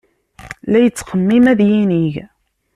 La 0.71 0.77
yettxemmim 0.83 1.45
ad 1.51 1.59
yinig. 1.69 2.15